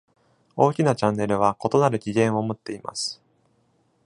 [0.55, 3.21] 大きなチャネルは異なる起源を持っています。